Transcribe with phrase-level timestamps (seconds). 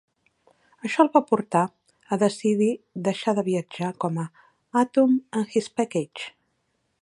[0.87, 1.61] Això el va portar
[2.15, 2.69] a decidir
[3.09, 6.35] deixar de viatjar com Atom and His Package.